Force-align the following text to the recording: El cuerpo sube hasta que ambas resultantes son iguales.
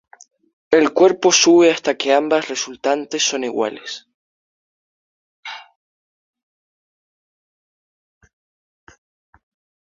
El 0.71 0.93
cuerpo 0.93 1.31
sube 1.31 1.69
hasta 1.71 1.95
que 1.95 2.11
ambas 2.11 2.47
resultantes 2.49 3.21
son 3.21 3.43
iguales. 3.43 4.07